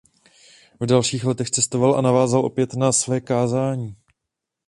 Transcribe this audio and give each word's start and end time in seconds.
V 0.79 0.85
dalších 0.85 1.23
letech 1.25 1.49
cestoval 1.49 1.95
a 1.95 2.01
navázal 2.01 2.45
opět 2.45 2.73
na 2.73 2.91
své 2.91 3.21
kázání. 3.21 3.95